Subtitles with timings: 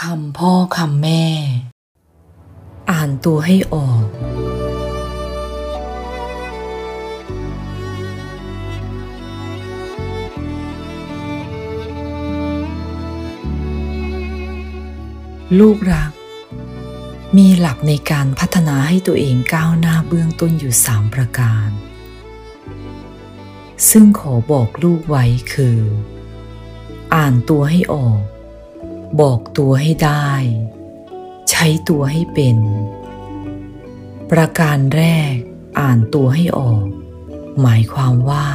[0.00, 1.24] คำพ่อคำแม่
[2.90, 4.04] อ่านตัวให้ออก
[15.58, 16.10] ลูกรัก
[17.36, 21.68] มีหลักในการพัฒนาให้ตัวเองก้าวหน้าเบื้องต้นอยู่สามประการ
[23.90, 25.80] ซึ่งขอบอกลูกไว้คือ
[27.14, 28.22] อ่านตัวให้ออก
[29.20, 30.30] บอกตัวให้ได้
[31.50, 32.56] ใช้ตัวให้เป็น
[34.30, 35.34] ประการแรก
[35.78, 36.86] อ่านตัวให้ออก
[37.60, 38.48] หมายความว่า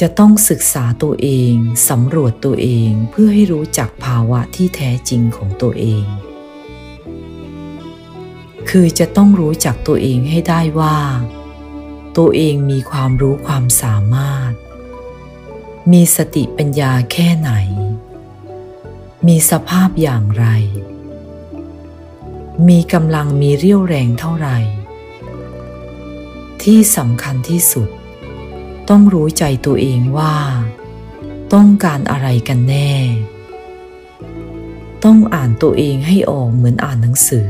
[0.00, 1.54] จะต้องศึกษาตัวเอง
[1.88, 6.04] สำรวจตัวเองเพื่อให้รู้จักภาวะที่แท้จริงของตัวเอง
[8.68, 10.98] คือจะต้องรู้จักตัวเองให้ได้ว่า
[12.16, 14.52] ตัวเองมีความรู้ความสามารถ
[15.92, 17.52] มีสติปัญญาแค่ไหน
[19.30, 20.46] มีสภาพอย่างไร
[22.68, 24.58] มีกำลังมีเรี่ยวแรงเท่าไหร่
[26.62, 27.88] ที่สำคัญที่สุด
[28.88, 30.36] ต้องรู้ใจตัวเองว่า
[31.54, 32.94] ต้องการอะไรกันแน่
[35.04, 37.48] ต้องอ่านตัวเองให้ออกเหมือนอ่านหนังสือ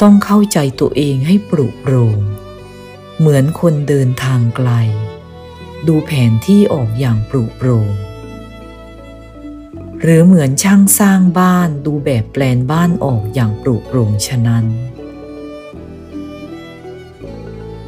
[0.00, 2.18] ต้องเข้าใจตัวเองให้ปลุกโปรง
[3.18, 4.70] เหมือนคนเดินทางไกล
[5.86, 7.90] ดูแผนที่ออกอย่างปลุกโปรง
[10.02, 14.64] หรือเหมือนช่างสร้างบ้านดูแบบแปลนบ้านออกอย่างปลุกโปร่งฉะนั้น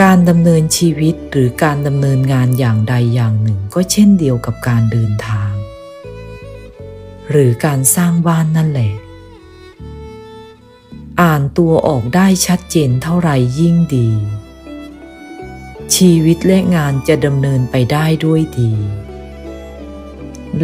[0.00, 5.52] การดำเนินชีวิตหรือการดำเนินงานอย่างใดอย่างหนึ่งก็เช่นเดียวกับการเดินทาง
[7.30, 8.92] หรือการสร้างบ้านนั่นแหละ
[11.20, 14.10] อ่านตัวออกได้ชัดเจนเท่าไหร่ยิ่งดี
[15.96, 18.72] ชีวิตและงานจะดำเนินไปได้ด้วยดี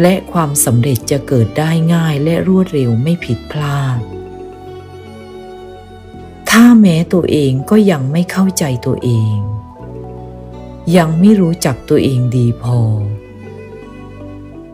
[0.01, 3.99] และความสำเร็จจะเกิดได้ง่ายและรวดเร็วไม่ผิดพลาด
[6.49, 9.35] ถ้าแม้ตัวเองก็ยังไม่เข้าใจตัวเอง
[10.97, 12.79] ยังไม่รู้จักตัวเองดีพอ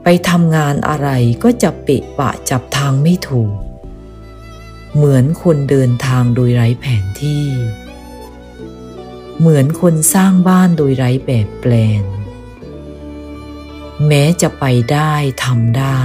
[0.03, 1.09] ไปทำงานอะไร
[1.43, 3.53] ก็จะเปะปะจับทางไม่ถูก
[4.95, 7.47] เหมือนคนเดินทางโดยไร้แผนที่
[9.39, 12.03] เหมือนคนสร้างบ้านโดยไร้แบบแปลน
[14.07, 15.13] แม้จะไปได้
[15.43, 16.03] ทำได้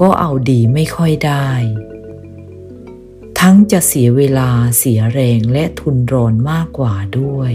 [0.00, 1.50] ก็เอาดีไม่ค่อยได้
[3.40, 7.52] ทั้งจะเสียเวลาเสียแรงและทุนรอนมากกว่าด้วย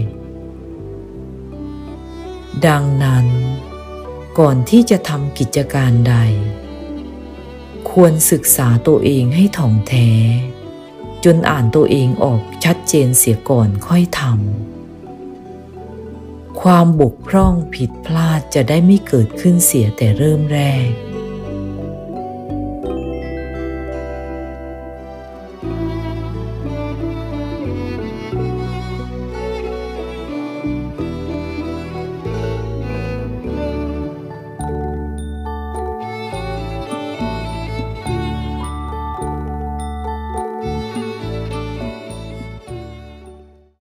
[2.66, 3.26] ดังนั้น
[4.38, 6.16] ก่อนที่จะทำกิจการใด
[7.90, 10.10] ควรศึกษาตัวเองให้ถ่องแท้
[11.24, 14.81] จนอ่านตัวเองออกชัดเจนเสียก่อนค่อยทำ
[16.68, 20.88] ความบกพร่องผิดพลาดจะได้ไม่เกิดขึ้นเสียแต่เริ่มแรก